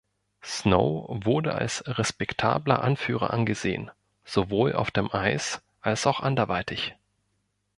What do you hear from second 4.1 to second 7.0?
sowohl auf dem Eis als auch anderweitig.